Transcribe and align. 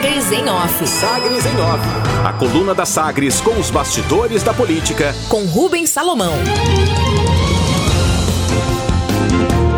Sagres 0.00 0.32
em 0.32 0.48
Off. 0.48 0.86
Sagres 0.86 1.44
em 1.44 1.60
Off. 1.60 1.86
A 2.24 2.32
coluna 2.32 2.74
da 2.74 2.86
Sagres 2.86 3.38
com 3.38 3.60
os 3.60 3.70
bastidores 3.70 4.42
da 4.42 4.54
política. 4.54 5.12
Com 5.28 5.44
Rubens 5.44 5.90
Salomão. 5.90 6.32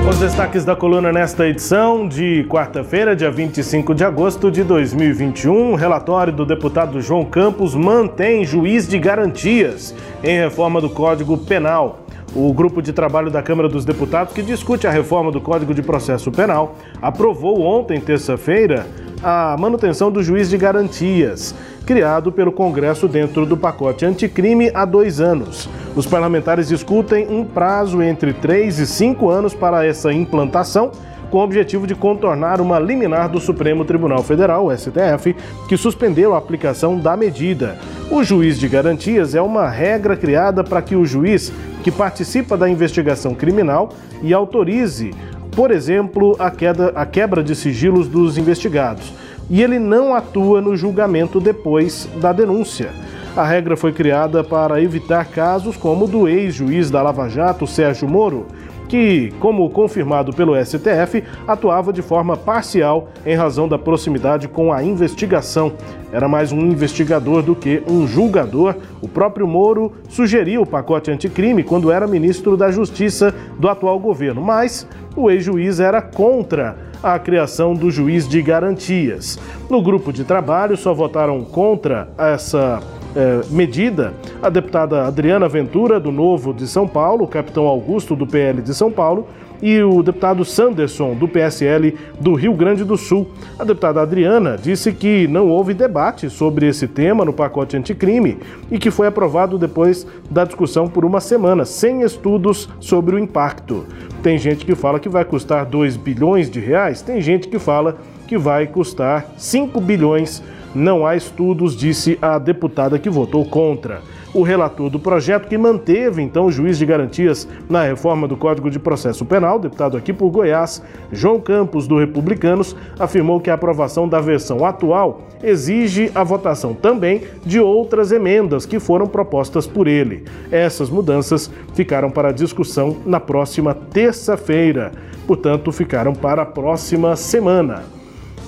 Os 0.09 0.19
destaques 0.21 0.65
da 0.65 0.77
coluna 0.77 1.13
nesta 1.13 1.49
edição 1.49 2.07
de 2.07 2.47
quarta-feira, 2.49 3.17
dia 3.17 3.33
25 3.33 3.93
de 3.97 4.05
agosto 4.05 4.49
de 4.49 4.63
2021. 4.63 5.75
Relatório 5.75 6.33
do 6.33 6.47
deputado 6.47 7.01
João 7.01 7.25
Campos 7.25 7.75
mantém 7.75 8.45
juiz 8.45 8.87
de 8.87 9.01
garantias 9.01 9.93
em 10.23 10.39
reforma 10.39 10.81
do 10.81 10.89
Código 10.89 11.37
Penal. 11.37 11.99
O 12.33 12.53
grupo 12.55 12.81
de 12.81 12.93
trabalho 12.93 13.29
da 13.29 13.43
Câmara 13.43 13.69
dos 13.69 13.85
Deputados, 13.85 14.33
que 14.33 14.41
discute 14.41 14.87
a 14.87 14.91
reforma 14.91 15.33
do 15.33 15.41
Código 15.41 15.75
de 15.75 15.83
Processo 15.83 16.31
Penal, 16.31 16.77
aprovou 17.03 17.61
ontem, 17.61 18.01
terça-feira, 18.01 18.87
a 19.23 19.57
manutenção 19.59 20.11
do 20.11 20.23
juiz 20.23 20.51
de 20.51 20.59
garantias, 20.59 21.55
criado 21.87 22.33
pelo 22.33 22.51
Congresso 22.51 23.07
dentro 23.07 23.47
do 23.47 23.57
pacote 23.57 24.05
anticrime 24.05 24.71
há 24.75 24.85
dois 24.85 25.21
anos. 25.21 25.69
Os 25.95 26.07
parlamentares 26.07 26.69
discutem 26.69 27.29
um 27.29 27.45
prazo 27.45 28.03
entre 28.03 28.33
três 28.33 28.79
e 28.79 28.87
cinco 28.87 29.31
anos 29.31 29.55
para 29.55 29.87
essa 29.87 30.13
implantação 30.13 30.91
com 31.31 31.39
o 31.39 31.45
objetivo 31.45 31.87
de 31.87 31.95
contornar 31.95 32.61
uma 32.61 32.79
liminar 32.79 33.31
do 33.31 33.41
Supremo 33.41 33.87
Tribunal 33.87 34.23
Federal, 34.23 34.71
STF, 34.77 35.35
que 35.67 35.79
suspendeu 35.79 36.35
a 36.35 36.39
aplicação 36.39 36.99
da 36.99 37.17
medida. 37.17 37.79
O 38.11 38.23
juiz 38.23 38.59
de 38.59 38.69
garantias 38.69 39.35
é 39.35 39.41
uma 39.41 39.67
regra 39.67 40.15
criada 40.15 40.63
para 40.63 40.83
que 40.83 40.95
o 40.95 41.07
juiz 41.07 41.51
que 41.83 41.91
participa 41.91 42.55
da 42.55 42.69
investigação 42.69 43.35
criminal 43.35 43.95
e 44.23 44.35
autorize 44.35 45.13
por 45.55 45.71
exemplo, 45.71 46.35
a, 46.39 46.51
queda, 46.51 46.89
a 46.95 47.05
quebra 47.05 47.43
de 47.43 47.55
sigilos 47.55 48.09
dos 48.09 48.39
investigados. 48.39 49.13
E 49.51 49.63
ele 49.63 49.79
não 49.79 50.15
atua 50.15 50.61
no 50.61 50.77
julgamento 50.77 51.39
depois 51.39 52.09
da 52.21 52.33
denúncia. 52.33 52.91
A 53.37 53.45
regra 53.45 53.77
foi 53.77 53.93
criada 53.93 54.43
para 54.43 54.83
evitar 54.83 55.27
casos 55.27 55.77
como 55.77 56.05
o 56.05 56.09
do 56.09 56.29
ex-juiz 56.29 56.91
da 56.91 57.03
Lava 57.03 57.29
Jato, 57.29 57.67
Sérgio 57.67 58.09
Moro, 58.09 58.47
que, 58.93 59.33
como 59.41 59.71
confirmado 59.71 60.35
pelo 60.35 60.55
STF, 60.55 61.25
atuava 61.49 61.95
de 61.95 62.03
forma 62.03 62.37
parcial 62.37 63.09
em 63.25 63.35
razão 63.35 63.67
da 63.67 63.79
proximidade 63.79 64.47
com 64.49 64.71
a 64.71 64.85
investigação. 64.85 65.73
Era 66.13 66.29
mais 66.29 66.53
um 66.53 66.61
investigador 66.61 67.43
do 67.43 67.57
que 67.57 67.83
um 67.89 68.07
julgador. 68.07 68.75
O 69.01 69.09
próprio 69.09 69.49
Moro 69.49 69.95
sugeriu 70.11 70.61
o 70.61 70.67
pacote 70.67 71.11
anticrime 71.11 71.65
quando 71.65 71.91
era 71.91 72.07
ministro 72.07 72.55
da 72.55 72.71
Justiça 72.71 73.35
do 73.59 73.67
atual 73.67 73.99
governo, 73.99 74.43
mas 74.43 74.87
o 75.17 75.31
ex-juiz 75.31 75.81
era 75.81 76.03
contra 76.03 76.77
a 77.03 77.19
criação 77.19 77.73
do 77.73 77.91
juiz 77.91 78.29
de 78.29 78.43
garantias. 78.43 79.39
No 79.71 79.81
grupo 79.81 80.13
de 80.13 80.23
trabalho 80.23 80.77
só 80.77 80.93
votaram 80.93 81.43
contra 81.43 82.11
essa 82.19 82.83
é, 83.15 83.41
medida 83.51 84.15
a 84.43 84.49
deputada 84.49 85.07
Adriana 85.07 85.49
Ventura, 85.49 86.01
do 86.01 86.11
Novo 86.11 86.53
de 86.53 86.67
São 86.67 86.87
Paulo, 86.89 87.25
o 87.25 87.29
capitão 87.29 87.67
Augusto, 87.67 88.17
do 88.17 88.27
PL 88.27 88.63
de 88.63 88.75
São 88.75 88.91
Paulo, 88.91 89.27
e 89.63 89.81
o 89.81 90.03
deputado 90.03 90.45
Sanderson, 90.45 91.15
do 91.15 91.29
PSL 91.29 91.95
do 92.21 92.35
Rio 92.35 92.53
Grande 92.53 92.83
do 92.83 92.97
Sul. 92.97 93.29
A 93.57 93.63
deputada 93.63 94.03
Adriana 94.03 94.59
disse 94.61 94.93
que 94.93 95.29
não 95.29 95.49
houve 95.49 95.73
debate 95.73 96.29
sobre 96.29 96.67
esse 96.67 96.89
tema 96.89 97.25
no 97.25 97.33
pacote 97.33 97.77
anticrime 97.77 98.39
e 98.71 98.79
que 98.79 98.91
foi 98.91 99.07
aprovado 99.07 99.57
depois 99.57 100.05
da 100.29 100.45
discussão 100.45 100.89
por 100.89 101.05
uma 101.05 101.21
semana, 101.21 101.65
sem 101.65 102.03
estudos 102.03 102.69
sobre 102.81 103.15
o 103.15 103.19
impacto. 103.19 103.87
Tem 104.21 104.37
gente 104.37 104.67
que 104.67 104.75
fala 104.75 104.99
que 104.99 105.09
vai 105.09 105.25
custar 105.25 105.65
2 105.65 105.97
bilhões 105.97 106.51
de 106.51 106.59
reais, 106.59 107.01
tem 107.01 107.21
gente 107.21 107.47
que 107.47 107.59
fala 107.59 107.97
que 108.27 108.37
vai 108.37 108.67
custar 108.67 109.27
5 109.37 109.81
bilhões. 109.81 110.43
Não 110.75 111.07
há 111.07 111.15
estudos, 111.15 111.77
disse 111.77 112.19
a 112.23 112.39
deputada 112.39 112.99
que 112.99 113.11
votou 113.11 113.45
contra. 113.45 114.01
O 114.33 114.43
relator 114.43 114.89
do 114.89 114.99
projeto, 114.99 115.47
que 115.47 115.59
manteve 115.59 116.23
então 116.23 116.47
o 116.47 116.51
juiz 116.51 116.79
de 116.79 116.87
garantias 116.87 117.47
na 117.69 117.83
reforma 117.83 118.27
do 118.27 118.39
Código 118.39 118.71
de 118.71 118.79
Processo 118.79 119.27
Penal, 119.27 119.59
deputado 119.59 119.99
aqui 119.99 120.15
por 120.15 120.31
Goiás, 120.31 120.83
João 121.13 121.39
Campos, 121.39 121.87
do 121.87 121.99
Republicanos, 121.99 122.75
afirmou 122.99 123.39
que 123.39 123.51
a 123.51 123.55
aprovação 123.55 124.09
da 124.09 124.19
versão 124.19 124.65
atual 124.65 125.27
exige 125.43 126.11
a 126.15 126.25
votação 126.25 126.73
também 126.73 127.25
de 127.45 127.61
outras 127.61 128.11
emendas 128.11 128.65
que 128.65 128.81
foram 128.81 129.07
propostas 129.07 129.67
por 129.67 129.87
ele. 129.87 130.25
Essas 130.51 130.89
mudanças 130.89 131.51
ficaram 131.75 132.11
para 132.11 132.33
discussão 132.33 132.97
na 133.05 133.21
próxima 133.21 133.75
terça-feira, 133.75 134.93
portanto, 135.27 135.71
ficaram 135.71 136.15
para 136.15 136.41
a 136.41 136.47
próxima 136.47 137.15
semana 137.15 137.83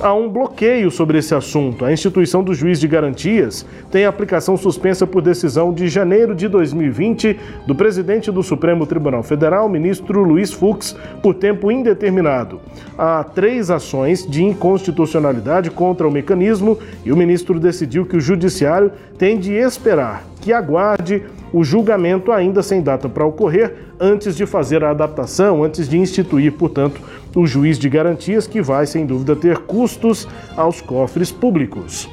há 0.00 0.12
um 0.12 0.28
bloqueio 0.28 0.90
sobre 0.90 1.18
esse 1.18 1.34
assunto. 1.34 1.84
A 1.84 1.92
instituição 1.92 2.42
do 2.42 2.54
juiz 2.54 2.80
de 2.80 2.88
garantias 2.88 3.64
tem 3.90 4.04
aplicação 4.04 4.56
suspensa 4.56 5.06
por 5.06 5.22
decisão 5.22 5.72
de 5.72 5.88
janeiro 5.88 6.34
de 6.34 6.48
2020 6.48 7.38
do 7.66 7.74
presidente 7.74 8.30
do 8.30 8.42
Supremo 8.42 8.86
Tribunal 8.86 9.22
Federal, 9.22 9.68
ministro 9.68 10.22
Luiz 10.22 10.52
Fux, 10.52 10.96
por 11.22 11.34
tempo 11.34 11.70
indeterminado. 11.70 12.60
Há 12.98 13.24
três 13.24 13.70
ações 13.70 14.26
de 14.26 14.44
inconstitucionalidade 14.44 15.70
contra 15.70 16.06
o 16.06 16.12
mecanismo 16.12 16.78
e 17.04 17.12
o 17.12 17.16
ministro 17.16 17.58
decidiu 17.58 18.06
que 18.06 18.16
o 18.16 18.20
judiciário 18.20 18.92
tem 19.18 19.38
de 19.38 19.52
esperar 19.52 20.33
que 20.44 20.52
aguarde 20.52 21.22
o 21.50 21.64
julgamento 21.64 22.30
ainda 22.30 22.62
sem 22.62 22.82
data 22.82 23.08
para 23.08 23.24
ocorrer 23.24 23.74
antes 23.98 24.36
de 24.36 24.44
fazer 24.44 24.84
a 24.84 24.90
adaptação, 24.90 25.64
antes 25.64 25.88
de 25.88 25.96
instituir, 25.96 26.52
portanto, 26.52 27.00
o 27.34 27.46
juiz 27.46 27.78
de 27.78 27.88
garantias, 27.88 28.46
que 28.46 28.60
vai, 28.60 28.84
sem 28.84 29.06
dúvida, 29.06 29.34
ter 29.34 29.56
custos 29.60 30.28
aos 30.54 30.82
cofres 30.82 31.32
públicos 31.32 32.08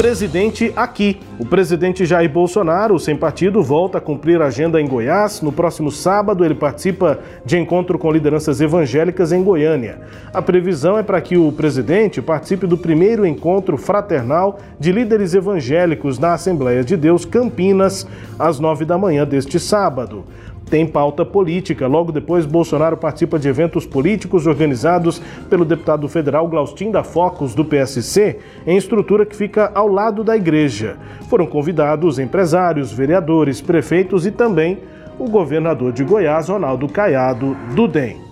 presidente 0.00 0.72
aqui. 0.74 1.20
O 1.38 1.44
presidente 1.44 2.06
Jair 2.06 2.30
Bolsonaro, 2.30 2.98
sem 2.98 3.14
partido, 3.14 3.62
volta 3.62 3.98
a 3.98 4.00
cumprir 4.00 4.40
a 4.40 4.46
agenda 4.46 4.80
em 4.80 4.88
Goiás. 4.88 5.42
No 5.42 5.52
próximo 5.52 5.90
sábado, 5.90 6.42
ele 6.42 6.54
participa 6.54 7.18
de 7.44 7.58
encontro 7.58 7.98
com 7.98 8.10
lideranças 8.10 8.62
evangélicas 8.62 9.30
em 9.30 9.42
Goiânia. 9.42 10.00
A 10.32 10.40
previsão 10.40 10.96
é 10.96 11.02
para 11.02 11.20
que 11.20 11.36
o 11.36 11.52
presidente 11.52 12.22
participe 12.22 12.66
do 12.66 12.78
primeiro 12.78 13.26
encontro 13.26 13.76
fraternal 13.76 14.58
de 14.78 14.90
líderes 14.90 15.34
evangélicos 15.34 16.18
na 16.18 16.32
Assembleia 16.32 16.82
de 16.82 16.96
Deus 16.96 17.26
Campinas, 17.26 18.06
às 18.38 18.58
nove 18.58 18.86
da 18.86 18.96
manhã 18.96 19.26
deste 19.26 19.60
sábado 19.60 20.24
tem 20.70 20.86
pauta 20.86 21.24
política. 21.24 21.86
Logo 21.88 22.12
depois, 22.12 22.46
Bolsonaro 22.46 22.96
participa 22.96 23.38
de 23.38 23.48
eventos 23.48 23.84
políticos 23.84 24.46
organizados 24.46 25.20
pelo 25.50 25.64
deputado 25.64 26.08
federal 26.08 26.46
Glaustin 26.48 26.90
da 26.90 27.02
Focus, 27.02 27.54
do 27.54 27.64
PSC, 27.64 28.38
em 28.66 28.76
estrutura 28.76 29.26
que 29.26 29.34
fica 29.34 29.72
ao 29.74 29.88
lado 29.88 30.22
da 30.22 30.36
igreja. 30.36 30.96
Foram 31.28 31.46
convidados 31.46 32.18
empresários, 32.18 32.92
vereadores, 32.92 33.60
prefeitos 33.60 34.24
e 34.24 34.30
também 34.30 34.78
o 35.18 35.28
governador 35.28 35.92
de 35.92 36.04
Goiás, 36.04 36.48
Ronaldo 36.48 36.88
Caiado, 36.88 37.56
do 37.74 37.88
DEM. 37.88 38.29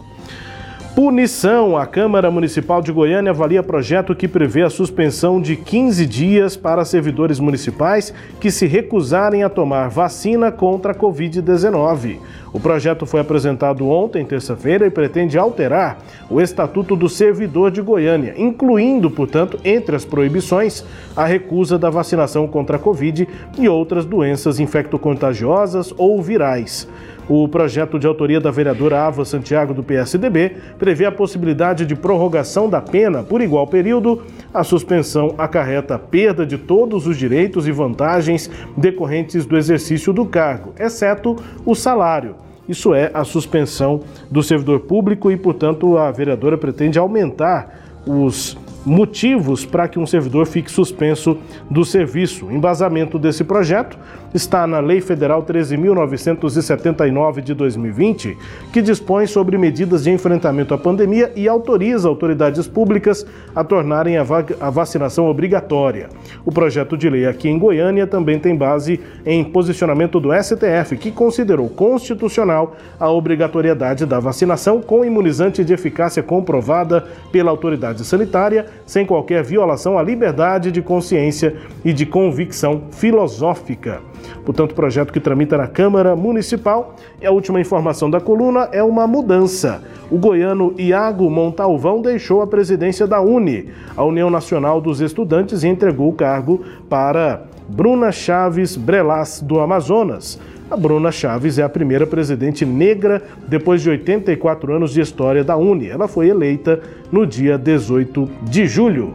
Punição. 0.99 1.77
A 1.77 1.87
Câmara 1.87 2.29
Municipal 2.29 2.83
de 2.83 2.91
Goiânia 2.91 3.31
avalia 3.31 3.63
projeto 3.63 4.17
que 4.17 4.27
prevê 4.27 4.63
a 4.63 4.69
suspensão 4.69 5.41
de 5.41 5.55
15 5.55 6.05
dias 6.05 6.57
para 6.57 6.85
servidores 6.85 7.39
municipais 7.39 8.13
que 8.41 8.51
se 8.51 8.67
recusarem 8.67 9.45
a 9.45 9.49
tomar 9.49 9.91
vacina 9.91 10.51
contra 10.51 10.91
a 10.91 10.95
Covid-19. 10.97 12.17
O 12.53 12.59
projeto 12.59 13.07
foi 13.07 13.21
apresentado 13.21 13.89
ontem, 13.89 14.25
terça-feira, 14.25 14.89
e 14.89 14.91
pretende 14.91 15.39
alterar 15.39 15.99
o 16.29 16.41
Estatuto 16.41 16.97
do 16.97 17.09
Servidor 17.09 17.71
de 17.71 17.81
Goiânia, 17.81 18.35
incluindo, 18.37 19.09
portanto, 19.09 19.57
entre 19.65 19.95
as 19.95 20.05
proibições, 20.05 20.85
a 21.15 21.25
recusa 21.25 21.79
da 21.79 21.91
vacinação 21.91 22.49
contra 22.49 22.75
a 22.75 22.81
Covid 22.81 23.29
e 23.57 23.69
outras 23.69 24.05
doenças 24.05 24.59
infectocontagiosas 24.59 25.95
ou 25.97 26.21
virais. 26.21 26.89
O 27.29 27.47
projeto 27.47 27.99
de 27.99 28.07
autoria 28.07 28.41
da 28.41 28.51
vereadora 28.51 29.03
Ava 29.03 29.23
Santiago 29.23 29.75
do 29.75 29.83
PSDB 29.83 30.57
prevê 30.79 31.05
a 31.05 31.13
possibilidade 31.13 31.85
de 31.85 31.95
prorrogação 31.95 32.71
da 32.71 32.81
pena 32.81 33.23
por 33.23 33.43
igual 33.43 33.67
período. 33.67 34.23
A 34.53 34.65
suspensão 34.65 35.35
acarreta 35.37 35.99
perda 35.99 36.47
de 36.47 36.57
todos 36.57 37.07
os 37.07 37.19
direitos 37.19 37.69
e 37.69 37.73
vantagens 37.73 38.51
decorrentes 38.75 39.45
do 39.45 39.59
exercício 39.59 40.11
do 40.11 40.25
cargo, 40.25 40.73
exceto 40.79 41.37
o 41.67 41.75
salário. 41.75 42.35
Isso 42.67 42.95
é 42.95 43.11
a 43.13 43.25
suspensão 43.25 44.01
do 44.31 44.43
servidor 44.43 44.81
público 44.81 45.31
e, 45.31 45.37
portanto, 45.37 45.99
a 45.99 46.11
vereadora 46.11 46.57
pretende 46.57 46.99
aumentar 46.99 47.99
os 48.07 48.57
motivos 48.85 49.67
para 49.67 49.87
que 49.87 49.99
um 49.99 50.07
servidor 50.07 50.47
fique 50.47 50.71
suspenso 50.71 51.37
do 51.71 51.85
serviço. 51.85 52.51
Embasamento 52.51 53.19
desse 53.19 53.45
projeto 53.45 53.99
está 54.33 54.67
na 54.67 54.81
Lei 54.81 55.01
Federal 55.01 55.43
13.979 55.43 57.41
de 57.41 57.55
2020, 57.55 58.37
que 58.73 58.83
dispõe 58.83 59.27
sobre 59.27 59.57
medidas 59.57 60.05
de 60.05 60.11
enfrentamento 60.11 60.75
à 60.75 60.79
pandemia 60.79 61.33
e 61.35 61.49
autoriza 61.49 62.09
autoridades 62.09 62.67
públicas 62.67 63.27
a 63.55 63.65
tornarem 63.65 64.17
a, 64.19 64.23
va 64.23 64.45
a 64.61 64.71
vacinação 64.71 65.27
obrigatória. 65.27 66.09
O 66.45 66.53
projeto 66.53 66.97
de 66.97 67.09
lei 67.09 67.27
aqui 67.27 67.49
em 67.49 67.59
Goiânia 67.59 68.07
também 68.07 68.39
tem 68.39 68.55
base 68.55 69.01
em 69.25 69.43
posicionamento 69.45 70.21
do 70.21 70.31
STF, 70.33 70.97
que 70.97 71.11
considerou 71.11 71.69
constitucional 71.69 72.77
a 72.99 73.11
obrigatoriedade 73.11 74.07
da 74.07 74.21
vacinação 74.21 74.81
com 74.81 75.05
imunizante 75.05 75.65
de 75.65 75.73
eficácia 75.73 76.23
comprovada 76.23 77.07
pela 77.33 77.51
autoridade 77.51 78.05
sanitária 78.05 78.67
sem 78.87 79.05
qualquer 79.05 79.43
violação 79.43 79.99
à 79.99 80.03
liberdade 80.03 80.71
de 80.71 80.83
consciência 80.83 81.57
e 81.85 81.93
de 81.93 82.07
convicção 82.07 82.83
filosófica. 82.91 84.01
Portanto, 84.45 84.75
projeto 84.75 85.13
que 85.13 85.21
tramita 85.21 85.57
na 85.57 85.67
Câmara 85.67 86.15
Municipal 86.17 86.95
e 87.21 87.27
a 87.27 87.31
última 87.31 87.61
informação 87.61 88.11
da 88.11 88.21
coluna 88.21 88.69
é 88.73 88.83
uma 88.83 89.07
mudança. 89.07 89.83
O 90.11 90.17
goiano 90.17 90.75
Iago 90.79 91.29
Montalvão 91.31 92.01
deixou 92.01 92.41
a 92.41 92.47
presidência 92.47 93.07
da 93.07 93.21
UNE, 93.21 93.69
a 93.97 94.05
União 94.05 94.31
Nacional 94.31 94.81
dos 94.81 95.01
Estudantes, 95.01 95.63
e 95.63 95.69
entregou 95.69 96.09
o 96.09 96.15
cargo 96.15 96.65
para 96.89 97.43
Bruna 97.69 98.11
Chaves 98.11 98.77
Brelas, 98.77 99.43
do 99.43 99.61
Amazonas. 99.61 100.41
A 100.71 100.77
Bruna 100.77 101.11
Chaves 101.11 101.59
é 101.59 101.63
a 101.63 101.69
primeira 101.69 102.07
presidente 102.07 102.65
negra 102.65 103.23
depois 103.47 103.83
de 103.83 103.91
84 103.91 104.75
anos 104.75 104.93
de 104.93 105.01
história 105.01 105.43
da 105.43 105.57
UNE. 105.57 105.89
Ela 105.89 106.09
foi 106.09 106.29
eleita 106.29 106.81
no 107.11 107.27
dia 107.27 107.57
18 107.57 108.29
de 108.43 108.67
julho. 108.67 109.15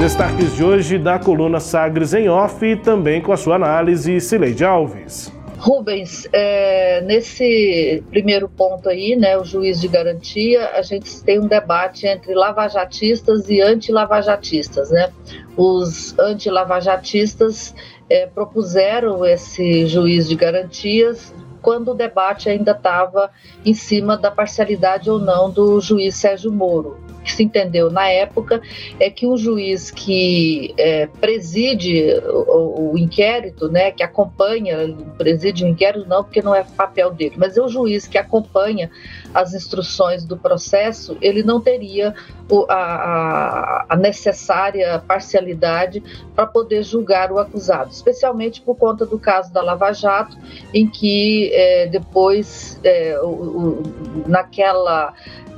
Destaques 0.00 0.56
de 0.56 0.64
hoje 0.64 0.96
da 0.96 1.18
coluna 1.18 1.60
Sagres 1.60 2.14
em 2.14 2.26
Off 2.26 2.64
e 2.64 2.74
também 2.74 3.20
com 3.20 3.34
a 3.34 3.36
sua 3.36 3.56
análise, 3.56 4.18
Cileide 4.18 4.64
Alves. 4.64 5.30
Rubens, 5.58 6.26
é, 6.32 7.02
nesse 7.02 8.02
primeiro 8.08 8.48
ponto 8.48 8.88
aí, 8.88 9.14
né, 9.14 9.36
o 9.36 9.44
juiz 9.44 9.78
de 9.78 9.88
garantia, 9.88 10.70
a 10.70 10.80
gente 10.80 11.22
tem 11.22 11.38
um 11.38 11.46
debate 11.46 12.06
entre 12.06 12.32
lavajatistas 12.32 13.50
e 13.50 13.60
anti-lavajatistas, 13.60 14.90
né? 14.90 15.10
Os 15.54 16.18
anti-lavajatistas 16.18 17.74
é, 18.08 18.26
propuseram 18.26 19.22
esse 19.26 19.86
juiz 19.86 20.26
de 20.26 20.34
garantias 20.34 21.34
quando 21.60 21.90
o 21.90 21.94
debate 21.94 22.48
ainda 22.48 22.72
estava 22.72 23.30
em 23.66 23.74
cima 23.74 24.16
da 24.16 24.30
parcialidade 24.30 25.10
ou 25.10 25.18
não 25.18 25.50
do 25.50 25.78
juiz 25.78 26.14
Sérgio 26.14 26.50
Moro. 26.50 27.09
Que 27.22 27.32
se 27.32 27.42
entendeu 27.42 27.90
na 27.90 28.08
época 28.08 28.62
é 28.98 29.10
que 29.10 29.26
um 29.26 29.36
juiz 29.36 29.90
que 29.90 30.74
é, 30.78 31.06
preside 31.06 32.14
o, 32.24 32.92
o, 32.92 32.98
inquérito, 32.98 33.68
né, 33.68 33.90
que 33.90 34.02
acompanha, 34.02 34.96
preside 35.18 35.64
o 35.64 35.68
inquérito 35.68 36.08
não 36.08 36.24
porque 36.24 36.40
não 36.40 36.54
é 36.54 36.64
papel 36.64 37.10
dele, 37.12 37.34
mas 37.36 37.56
é 37.56 37.62
o 37.62 37.68
juiz 37.68 38.06
que 38.06 38.16
acompanha 38.16 38.90
as 39.34 39.54
instruções 39.54 40.24
do 40.24 40.36
processo, 40.36 41.16
ele 41.20 41.42
não 41.42 41.60
teria 41.60 42.14
o, 42.50 42.66
a, 42.68 43.86
a, 43.88 43.96
necessária 43.96 44.98
parcialidade 45.06 46.02
para 46.34 46.46
poder 46.46 46.82
julgar 46.82 47.30
o 47.30 47.38
acusado, 47.38 47.90
especialmente 47.90 48.60
por 48.60 48.74
conta 48.76 49.06
do 49.06 49.18
caso 49.18 49.52
da 49.52 49.62
Lava 49.62 49.92
Jato, 49.92 50.36
em 50.74 50.88
que 50.88 51.50
é, 51.52 51.86
depois, 51.86 52.80
é, 52.82 53.18
o, 53.22 53.82
naquela 54.26 55.14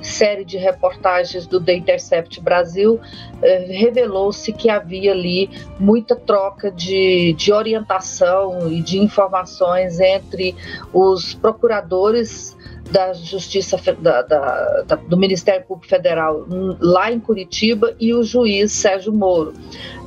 série 0.06 0.44
de 0.44 0.56
reportagens 0.56 1.46
do 1.46 1.60
The 1.60 1.74
Intercept 1.74 2.40
Brasil, 2.40 3.00
eh, 3.42 3.66
revelou-se 3.70 4.52
que 4.52 4.68
havia 4.68 5.12
ali 5.12 5.50
muita 5.78 6.16
troca 6.16 6.70
de, 6.70 7.32
de 7.34 7.52
orientação 7.52 8.70
e 8.70 8.82
de 8.82 8.98
informações 8.98 10.00
entre 10.00 10.54
os 10.92 11.34
procuradores 11.34 12.56
da 12.90 13.12
Justiça 13.12 13.76
da, 13.98 14.22
da, 14.22 14.82
da, 14.82 14.96
do 14.96 15.16
Ministério 15.16 15.64
Público 15.64 15.88
Federal 15.88 16.44
lá 16.80 17.10
em 17.10 17.18
Curitiba 17.18 17.94
e 17.98 18.12
o 18.12 18.22
juiz 18.22 18.72
Sérgio 18.72 19.12
Moro. 19.12 19.54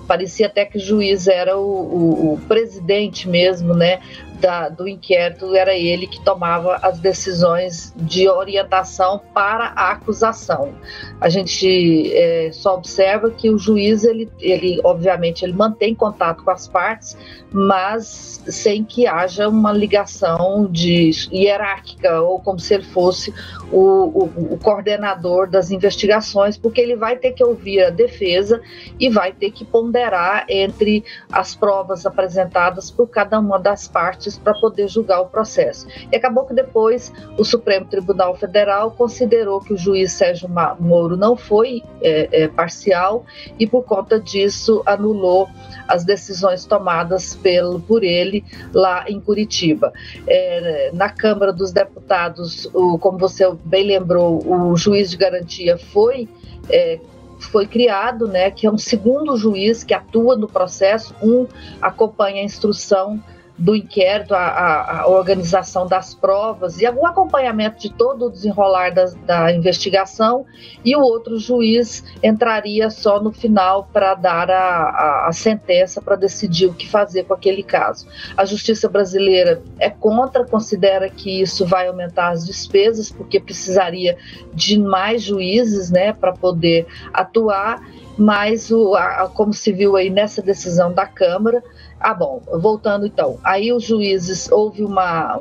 Parecia 0.07 0.45
até 0.45 0.65
que 0.65 0.77
o 0.77 0.79
juiz 0.79 1.27
era 1.27 1.57
o, 1.57 1.63
o, 1.63 2.33
o 2.33 2.39
presidente 2.47 3.27
mesmo, 3.27 3.73
né, 3.73 3.99
da, 4.39 4.69
do 4.69 4.87
inquérito 4.87 5.55
era 5.55 5.73
ele 5.73 6.07
que 6.07 6.23
tomava 6.23 6.75
as 6.81 6.99
decisões 6.99 7.93
de 7.95 8.27
orientação 8.27 9.21
para 9.33 9.73
a 9.75 9.91
acusação. 9.91 10.73
A 11.19 11.29
gente 11.29 12.11
é, 12.13 12.49
só 12.51 12.75
observa 12.75 13.31
que 13.31 13.49
o 13.49 13.57
juiz, 13.57 14.03
ele, 14.03 14.29
ele 14.39 14.79
obviamente, 14.83 15.43
ele 15.43 15.53
mantém 15.53 15.95
contato 15.95 16.43
com 16.43 16.51
as 16.51 16.67
partes, 16.67 17.17
mas 17.51 18.43
sem 18.47 18.83
que 18.83 19.07
haja 19.07 19.47
uma 19.47 19.71
ligação 19.71 20.67
de 20.69 21.11
hierárquica 21.31 22.21
ou 22.21 22.39
como 22.39 22.59
se 22.59 22.73
ele 22.73 22.83
fosse 22.83 23.33
o, 23.71 23.79
o, 23.79 24.53
o 24.53 24.57
coordenador 24.57 25.49
das 25.49 25.71
investigações, 25.71 26.57
porque 26.57 26.81
ele 26.81 26.95
vai 26.95 27.15
ter 27.15 27.31
que 27.31 27.43
ouvir 27.43 27.83
a 27.83 27.89
defesa 27.89 28.61
e 28.99 29.09
vai 29.09 29.31
ter 29.31 29.51
que 29.51 29.63
ponderar 29.63 30.45
entre 30.49 31.03
as 31.31 31.55
provas 31.55 32.05
apresentadas 32.05 32.91
por 32.91 33.07
cada 33.07 33.39
uma 33.39 33.57
das 33.57 33.87
partes 33.87 34.24
para 34.37 34.53
poder 34.53 34.87
julgar 34.87 35.21
o 35.21 35.27
processo. 35.27 35.87
E 36.11 36.15
acabou 36.15 36.45
que 36.45 36.53
depois 36.53 37.11
o 37.37 37.43
Supremo 37.43 37.85
Tribunal 37.85 38.35
Federal 38.35 38.91
considerou 38.91 39.59
que 39.59 39.73
o 39.73 39.77
juiz 39.77 40.13
Sérgio 40.13 40.49
Moro 40.79 41.15
não 41.15 41.35
foi 41.35 41.83
é, 42.01 42.43
é, 42.43 42.47
parcial 42.47 43.25
e, 43.59 43.67
por 43.67 43.83
conta 43.83 44.19
disso, 44.19 44.81
anulou 44.85 45.47
as 45.87 46.03
decisões 46.03 46.65
tomadas 46.65 47.35
pelo, 47.35 47.79
por 47.79 48.03
ele 48.03 48.43
lá 48.73 49.05
em 49.07 49.19
Curitiba. 49.19 49.93
É, 50.27 50.91
na 50.93 51.09
Câmara 51.09 51.53
dos 51.53 51.71
Deputados, 51.71 52.69
o, 52.73 52.97
como 52.97 53.17
você 53.17 53.45
bem 53.63 53.85
lembrou, 53.85 54.41
o 54.45 54.75
juiz 54.75 55.11
de 55.11 55.17
garantia 55.17 55.77
foi 55.77 56.27
é, 56.69 56.99
foi 57.39 57.67
criado, 57.67 58.27
né, 58.27 58.49
que 58.49 58.65
é 58.65 58.71
um 58.71 58.77
segundo 58.77 59.37
juiz 59.37 59.83
que 59.83 59.93
atua 59.93 60.35
no 60.35 60.47
processo, 60.47 61.13
um 61.21 61.45
acompanha 61.81 62.41
a 62.41 62.45
instrução 62.45 63.21
do 63.57 63.73
inquérito, 63.73 64.33
a, 64.33 65.01
a, 65.01 65.07
organização 65.07 65.87
das 65.87 66.13
provas 66.13 66.81
e 66.81 66.87
o 66.89 67.05
acompanhamento 67.05 67.79
de 67.79 67.89
todo 67.89 68.25
o 68.25 68.29
desenrolar 68.29 68.89
da, 68.93 69.05
da 69.25 69.51
investigação, 69.53 70.45
e 70.83 70.95
o 70.95 70.99
outro 70.99 71.39
juiz 71.39 72.03
entraria 72.21 72.89
só 72.89 73.21
no 73.21 73.31
final 73.31 73.87
para 73.93 74.13
dar 74.13 74.51
a, 74.51 74.55
a, 74.55 75.27
a 75.29 75.31
sentença, 75.31 76.01
para 76.01 76.17
decidir 76.17 76.65
o 76.65 76.73
que 76.73 76.87
fazer 76.87 77.23
com 77.23 77.33
aquele 77.33 77.63
caso. 77.63 78.05
A 78.35 78.43
justiça 78.43 78.89
brasileira 78.89 79.61
é 79.79 79.89
contra, 79.89 80.45
considera 80.45 81.09
que 81.09 81.41
isso 81.41 81.65
vai 81.65 81.87
aumentar 81.87 82.31
as 82.31 82.45
despesas, 82.45 83.09
porque 83.09 83.39
precisaria 83.39 84.17
de 84.53 84.77
mais 84.77 85.21
juízes 85.21 85.89
né, 85.89 86.11
para 86.11 86.33
poder 86.33 86.87
atuar 87.13 87.81
mas 88.17 88.71
o, 88.71 88.95
a, 88.95 89.29
como 89.33 89.53
se 89.53 89.71
viu 89.71 89.95
aí 89.95 90.09
nessa 90.09 90.41
decisão 90.41 90.93
da 90.93 91.05
Câmara, 91.05 91.61
ah, 92.05 92.13
bom, 92.13 92.39
voltando 92.53 93.07
então, 93.07 93.39
aí 93.43 93.73
os 93.73 93.83
juízes, 93.83 94.51
houve 94.51 94.83
uma, 94.83 95.37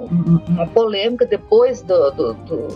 uma 0.48 0.66
polêmica 0.66 1.26
depois 1.26 1.82
do, 1.82 2.10
do, 2.10 2.32
do, 2.32 2.68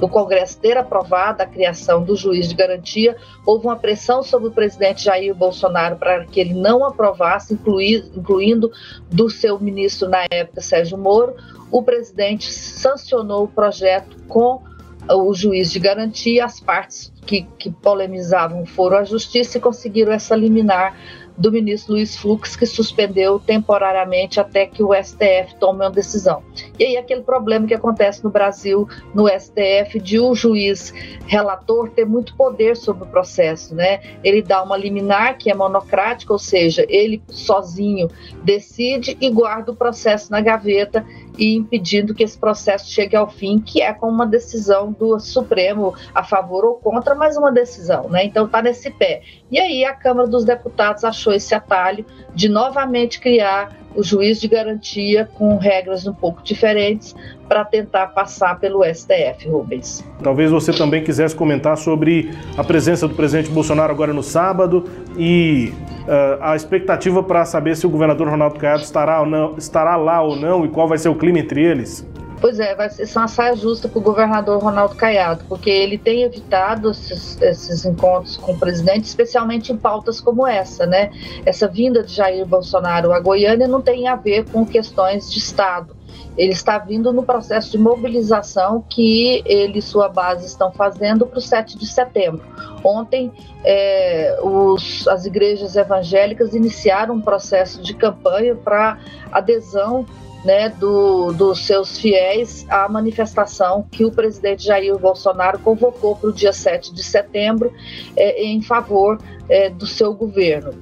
do 0.00 0.06
Congresso 0.06 0.58
ter 0.58 0.76
aprovado 0.76 1.42
a 1.42 1.46
criação 1.46 2.02
do 2.02 2.14
juiz 2.14 2.46
de 2.46 2.54
garantia, 2.54 3.16
houve 3.46 3.64
uma 3.64 3.76
pressão 3.76 4.22
sobre 4.22 4.48
o 4.48 4.52
presidente 4.52 5.04
Jair 5.04 5.34
Bolsonaro 5.34 5.96
para 5.96 6.26
que 6.26 6.40
ele 6.40 6.52
não 6.52 6.84
aprovasse, 6.84 7.54
incluindo 7.54 8.70
do 9.10 9.30
seu 9.30 9.58
ministro 9.58 10.10
na 10.10 10.26
época, 10.30 10.60
Sérgio 10.60 10.98
Moro. 10.98 11.34
O 11.70 11.82
presidente 11.82 12.52
sancionou 12.52 13.44
o 13.44 13.48
projeto 13.48 14.14
com 14.28 14.60
o 15.08 15.32
juiz 15.32 15.72
de 15.72 15.78
garantia, 15.78 16.44
as 16.44 16.60
partes 16.60 17.10
que, 17.26 17.46
que 17.58 17.70
polemizavam 17.70 18.66
foram 18.66 18.98
à 18.98 19.04
justiça 19.04 19.56
e 19.56 19.60
conseguiram 19.60 20.12
essa 20.12 20.36
liminar 20.36 20.94
do 21.42 21.50
ministro 21.50 21.94
Luiz 21.94 22.16
Fux, 22.16 22.54
que 22.54 22.64
suspendeu 22.64 23.40
temporariamente 23.40 24.38
até 24.38 24.64
que 24.64 24.80
o 24.80 24.94
STF 24.94 25.56
tome 25.58 25.80
uma 25.80 25.90
decisão. 25.90 26.40
E 26.78 26.84
aí 26.84 26.96
aquele 26.96 27.22
problema 27.22 27.66
que 27.66 27.74
acontece 27.74 28.22
no 28.22 28.30
Brasil, 28.30 28.88
no 29.12 29.26
STF, 29.28 29.98
de 29.98 30.20
o 30.20 30.30
um 30.30 30.34
juiz 30.36 30.94
relator 31.26 31.90
ter 31.90 32.06
muito 32.06 32.36
poder 32.36 32.76
sobre 32.76 33.02
o 33.02 33.06
processo, 33.08 33.74
né? 33.74 34.00
Ele 34.22 34.40
dá 34.40 34.62
uma 34.62 34.76
liminar 34.76 35.36
que 35.36 35.50
é 35.50 35.54
monocrática, 35.54 36.32
ou 36.32 36.38
seja, 36.38 36.86
ele 36.88 37.20
sozinho 37.28 38.08
decide 38.44 39.16
e 39.20 39.28
guarda 39.28 39.72
o 39.72 39.76
processo 39.76 40.30
na 40.30 40.40
gaveta 40.40 41.04
e 41.38 41.54
impedindo 41.56 42.14
que 42.14 42.22
esse 42.22 42.38
processo 42.38 42.90
chegue 42.90 43.16
ao 43.16 43.28
fim, 43.28 43.58
que 43.58 43.80
é 43.80 43.92
com 43.92 44.08
uma 44.08 44.26
decisão 44.26 44.92
do 44.92 45.18
Supremo 45.18 45.94
a 46.14 46.22
favor 46.22 46.64
ou 46.64 46.74
contra, 46.74 47.14
mas 47.14 47.36
uma 47.36 47.50
decisão, 47.50 48.08
né? 48.08 48.24
Então 48.24 48.46
está 48.46 48.60
nesse 48.62 48.90
pé. 48.90 49.22
E 49.50 49.58
aí 49.58 49.84
a 49.84 49.94
Câmara 49.94 50.28
dos 50.28 50.44
Deputados 50.44 51.04
achou 51.04 51.32
esse 51.32 51.54
atalho 51.54 52.04
de 52.34 52.48
novamente 52.48 53.20
criar 53.20 53.81
o 53.94 54.02
juiz 54.02 54.40
de 54.40 54.48
garantia 54.48 55.28
com 55.34 55.56
regras 55.56 56.06
um 56.06 56.12
pouco 56.12 56.42
diferentes 56.42 57.14
para 57.48 57.64
tentar 57.64 58.08
passar 58.08 58.58
pelo 58.58 58.82
STF, 58.84 59.48
Rubens. 59.48 60.04
Talvez 60.22 60.50
você 60.50 60.72
também 60.72 61.04
quisesse 61.04 61.34
comentar 61.34 61.76
sobre 61.76 62.30
a 62.56 62.64
presença 62.64 63.06
do 63.06 63.14
presidente 63.14 63.50
Bolsonaro 63.50 63.92
agora 63.92 64.12
no 64.12 64.22
sábado 64.22 64.84
e 65.18 65.72
uh, 66.02 66.42
a 66.42 66.56
expectativa 66.56 67.22
para 67.22 67.44
saber 67.44 67.76
se 67.76 67.86
o 67.86 67.90
governador 67.90 68.28
Ronaldo 68.28 68.58
Caiado 68.58 68.82
estará, 68.82 69.20
ou 69.20 69.26
não, 69.26 69.56
estará 69.58 69.96
lá 69.96 70.22
ou 70.22 70.36
não 70.36 70.64
e 70.64 70.68
qual 70.68 70.88
vai 70.88 70.98
ser 70.98 71.08
o 71.08 71.14
clima 71.14 71.38
entre 71.38 71.62
eles. 71.62 72.06
Pois 72.42 72.58
é, 72.58 72.74
vai 72.74 72.90
ser 72.90 73.06
uma 73.16 73.28
saia 73.28 73.54
justa 73.54 73.88
para 73.88 74.00
o 74.00 74.02
governador 74.02 74.60
Ronaldo 74.60 74.96
Caiado, 74.96 75.44
porque 75.48 75.70
ele 75.70 75.96
tem 75.96 76.24
evitado 76.24 76.90
esses, 76.90 77.40
esses, 77.40 77.84
encontros 77.84 78.36
com 78.36 78.52
o 78.52 78.58
presidente, 78.58 79.04
especialmente 79.04 79.72
em 79.72 79.76
pautas 79.76 80.20
como 80.20 80.44
essa, 80.44 80.84
né? 80.84 81.12
Essa 81.46 81.68
vinda 81.68 82.02
de 82.02 82.12
Jair 82.12 82.44
Bolsonaro 82.44 83.12
a 83.12 83.20
Goiânia 83.20 83.68
não 83.68 83.80
tem 83.80 84.08
a 84.08 84.16
ver 84.16 84.44
com 84.50 84.66
questões 84.66 85.30
de 85.30 85.38
Estado, 85.38 85.94
ele 86.36 86.52
está 86.52 86.78
vindo 86.78 87.12
no 87.12 87.22
processo 87.22 87.70
de 87.70 87.78
mobilização 87.78 88.82
que 88.88 89.42
ele 89.44 89.78
e 89.78 89.82
sua 89.82 90.08
base 90.08 90.46
estão 90.46 90.72
fazendo 90.72 91.26
para 91.26 91.38
o 91.38 91.42
7 91.42 91.78
de 91.78 91.86
setembro. 91.86 92.42
Ontem, 92.82 93.30
é, 93.64 94.38
os, 94.42 95.06
as 95.08 95.26
igrejas 95.26 95.76
evangélicas 95.76 96.54
iniciaram 96.54 97.14
um 97.14 97.20
processo 97.20 97.82
de 97.82 97.94
campanha 97.94 98.54
para 98.54 98.98
adesão 99.30 100.06
né, 100.44 100.68
do, 100.68 101.32
dos 101.32 101.64
seus 101.66 101.98
fiéis 101.98 102.66
à 102.68 102.88
manifestação 102.88 103.86
que 103.90 104.04
o 104.04 104.10
presidente 104.10 104.64
Jair 104.64 104.98
Bolsonaro 104.98 105.58
convocou 105.58 106.16
para 106.16 106.30
o 106.30 106.32
dia 106.32 106.52
7 106.52 106.92
de 106.92 107.02
setembro 107.02 107.72
é, 108.16 108.42
em 108.42 108.60
favor 108.60 109.18
é, 109.48 109.70
do 109.70 109.86
seu 109.86 110.12
governo. 110.12 110.74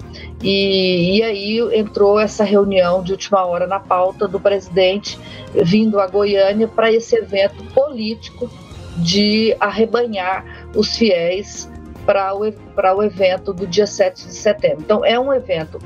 E, 0.42 1.18
e, 1.18 1.22
aí 1.22 1.78
entrou 1.78 2.18
essa 2.18 2.44
reunião 2.44 3.02
de 3.02 3.12
última 3.12 3.44
hora 3.44 3.66
na 3.66 3.78
pauta 3.78 4.26
do 4.26 4.40
presidente 4.40 5.18
vindo 5.54 6.00
a 6.00 6.06
Goiânia 6.06 6.66
para 6.66 6.90
esse 6.90 7.16
evento 7.16 7.62
político 7.74 8.50
de 8.96 9.54
arrebanhar 9.60 10.68
os 10.74 10.96
fiéis 10.96 11.70
para 12.06 12.34
o, 12.34 12.40
o 12.40 13.02
evento 13.02 13.52
do 13.52 13.66
dia 13.66 13.86
7 13.86 14.26
de 14.26 14.34
setembro. 14.34 14.80
Então, 14.80 15.04
é 15.04 15.18
um 15.18 15.32
evento 15.32 15.78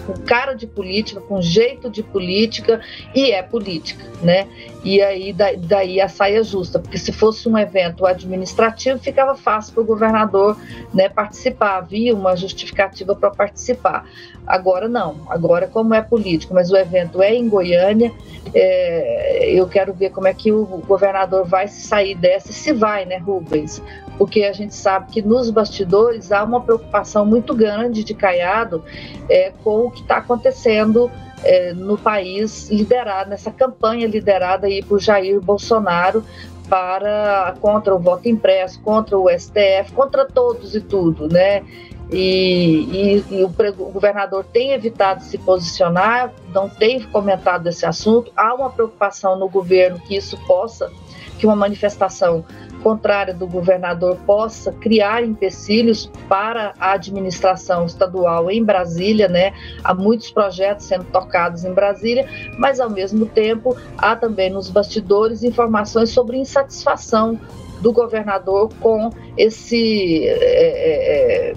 com 0.00 0.12
cara 0.14 0.54
de 0.54 0.66
política, 0.66 1.20
com 1.20 1.40
jeito 1.40 1.90
de 1.90 2.02
política 2.02 2.80
e 3.14 3.30
é 3.30 3.42
política, 3.42 4.04
né? 4.22 4.48
E 4.84 5.00
aí 5.00 5.32
daí 5.32 5.98
a 5.98 6.08
saia 6.08 6.44
justa, 6.44 6.78
porque 6.78 6.98
se 6.98 7.10
fosse 7.10 7.48
um 7.48 7.56
evento 7.56 8.04
administrativo 8.04 8.98
ficava 8.98 9.34
fácil 9.34 9.72
para 9.72 9.82
o 9.82 9.86
governador, 9.86 10.58
né, 10.92 11.08
participar, 11.08 11.78
havia 11.78 12.14
uma 12.14 12.36
justificativa 12.36 13.16
para 13.16 13.30
participar. 13.30 14.04
Agora 14.46 14.86
não, 14.86 15.16
agora 15.30 15.66
como 15.66 15.94
é 15.94 16.02
político, 16.02 16.52
mas 16.52 16.70
o 16.70 16.76
evento 16.76 17.22
é 17.22 17.34
em 17.34 17.48
Goiânia, 17.48 18.12
é, 18.52 19.50
eu 19.50 19.66
quero 19.66 19.94
ver 19.94 20.10
como 20.10 20.28
é 20.28 20.34
que 20.34 20.52
o 20.52 20.66
governador 20.86 21.46
vai 21.46 21.66
sair 21.66 22.14
dessa, 22.14 22.52
se 22.52 22.72
vai, 22.74 23.06
né, 23.06 23.16
Rubens? 23.16 23.82
Porque 24.18 24.44
a 24.44 24.52
gente 24.52 24.74
sabe 24.74 25.10
que 25.10 25.22
nos 25.22 25.48
bastidores 25.50 26.30
há 26.30 26.44
uma 26.44 26.60
preocupação 26.60 27.24
muito 27.24 27.54
grande 27.54 28.04
de 28.04 28.12
Caiado 28.12 28.84
é, 29.30 29.50
com 29.64 29.86
o 29.86 29.90
que 29.90 30.02
está 30.02 30.18
acontecendo 30.18 31.10
é, 31.44 31.72
no 31.72 31.96
país, 31.96 32.68
liderado 32.70 33.30
nessa 33.30 33.50
campanha 33.50 34.06
liderada 34.06 34.66
aí 34.66 34.82
por 34.82 35.00
Jair 35.00 35.40
Bolsonaro 35.40 36.24
para 36.68 37.54
contra 37.60 37.94
o 37.94 37.98
voto 37.98 38.28
impresso, 38.28 38.80
contra 38.80 39.18
o 39.18 39.28
STF, 39.28 39.92
contra 39.94 40.24
todos 40.24 40.74
e 40.74 40.80
tudo, 40.80 41.28
né? 41.28 41.62
E, 42.10 43.22
e, 43.30 43.36
e 43.36 43.44
o, 43.44 43.46
o, 43.48 43.90
governador 43.90 44.44
tem 44.44 44.72
evitado 44.72 45.22
se 45.22 45.38
posicionar, 45.38 46.32
não 46.52 46.68
tem 46.68 47.02
comentado 47.02 47.66
esse 47.66 47.86
assunto. 47.86 48.30
Há 48.36 48.54
uma 48.54 48.70
preocupação 48.70 49.38
no 49.38 49.48
governo 49.48 49.98
que 50.00 50.16
isso 50.16 50.38
possa, 50.46 50.90
que 51.38 51.46
uma 51.46 51.56
manifestação 51.56 52.44
contrária 52.84 53.32
do 53.32 53.46
governador 53.46 54.18
possa 54.26 54.70
criar 54.70 55.24
empecilhos 55.24 56.10
para 56.28 56.74
a 56.78 56.92
administração 56.92 57.86
estadual 57.86 58.50
em 58.50 58.62
Brasília, 58.62 59.26
né? 59.26 59.54
Há 59.82 59.94
muitos 59.94 60.30
projetos 60.30 60.84
sendo 60.84 61.04
tocados 61.04 61.64
em 61.64 61.72
Brasília, 61.72 62.28
mas 62.58 62.80
ao 62.80 62.90
mesmo 62.90 63.24
tempo 63.24 63.74
há 63.96 64.14
também 64.14 64.50
nos 64.50 64.68
bastidores 64.68 65.42
informações 65.42 66.10
sobre 66.10 66.36
insatisfação 66.36 67.40
do 67.80 67.90
governador 67.90 68.70
com 68.80 69.08
esse 69.34 70.28
é, 70.28 71.52
é, 71.52 71.54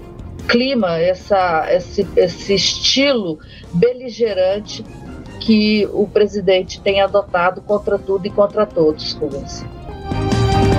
clima, 0.48 0.98
essa, 0.98 1.66
esse, 1.70 2.08
esse 2.16 2.54
estilo 2.54 3.38
beligerante 3.74 4.82
que 5.40 5.86
o 5.92 6.06
presidente 6.06 6.80
tem 6.80 7.02
adotado 7.02 7.60
contra 7.60 7.98
tudo 7.98 8.26
e 8.26 8.30
contra 8.30 8.64
todos, 8.64 9.12
Rubens. 9.12 9.64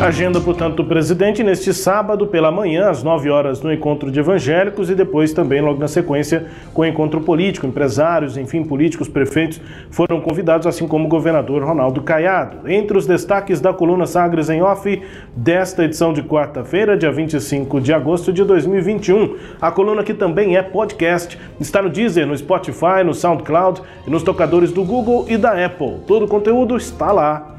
Agenda, 0.01 0.39
portanto, 0.39 0.77
do 0.77 0.85
presidente 0.85 1.43
neste 1.43 1.73
sábado 1.73 2.25
pela 2.25 2.49
manhã, 2.49 2.89
às 2.89 3.03
9 3.03 3.29
horas, 3.29 3.61
no 3.61 3.71
encontro 3.71 4.09
de 4.09 4.17
evangélicos 4.17 4.89
e 4.89 4.95
depois 4.95 5.33
também, 5.33 5.59
logo 5.59 5.77
na 5.77 5.89
sequência, 5.89 6.45
com 6.73 6.83
o 6.83 6.85
encontro 6.85 7.19
político. 7.19 7.67
Empresários, 7.67 8.37
enfim, 8.37 8.63
políticos, 8.63 9.09
prefeitos 9.09 9.59
foram 9.91 10.21
convidados, 10.21 10.65
assim 10.65 10.87
como 10.87 11.05
o 11.05 11.09
governador 11.09 11.65
Ronaldo 11.65 12.01
Caiado. 12.01 12.71
Entre 12.71 12.97
os 12.97 13.05
destaques 13.05 13.59
da 13.59 13.73
coluna 13.73 14.07
Sagres 14.07 14.49
em 14.49 14.61
Off 14.61 15.01
desta 15.35 15.83
edição 15.83 16.13
de 16.13 16.23
quarta-feira, 16.23 16.95
dia 16.95 17.11
25 17.11 17.81
de 17.81 17.91
agosto 17.91 18.31
de 18.31 18.45
2021. 18.45 19.35
A 19.61 19.69
coluna 19.69 20.01
que 20.01 20.13
também 20.13 20.55
é 20.55 20.63
podcast, 20.63 21.37
está 21.59 21.81
no 21.81 21.89
Deezer, 21.89 22.25
no 22.25 22.37
Spotify, 22.37 23.03
no 23.05 23.13
SoundCloud 23.13 23.81
e 24.07 24.09
nos 24.09 24.23
tocadores 24.23 24.71
do 24.71 24.83
Google 24.85 25.25
e 25.27 25.35
da 25.35 25.65
Apple. 25.65 25.97
Todo 26.07 26.23
o 26.23 26.27
conteúdo 26.27 26.77
está 26.77 27.11
lá 27.11 27.58